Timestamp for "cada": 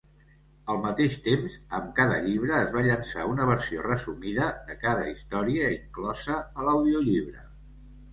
1.99-2.15, 4.87-5.05